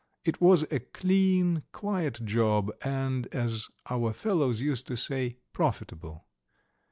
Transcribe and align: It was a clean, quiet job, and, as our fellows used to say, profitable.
It 0.25 0.41
was 0.41 0.63
a 0.71 0.79
clean, 0.79 1.61
quiet 1.73 2.25
job, 2.25 2.71
and, 2.83 3.27
as 3.27 3.67
our 3.87 4.13
fellows 4.13 4.59
used 4.59 4.87
to 4.87 4.97
say, 4.97 5.37
profitable. 5.53 6.25